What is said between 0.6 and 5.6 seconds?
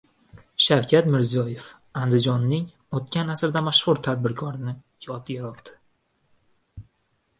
Shavkat Mirziyoyev Andijonning o‘tgan asrda mashhur tadbirkorini yodga